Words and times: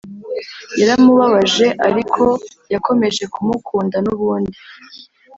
Yaramubabaje 0.79 1.67
ariko 1.87 2.23
yakomeje 2.73 3.23
kumukunda 3.33 3.97
nubundi’ 4.05 4.57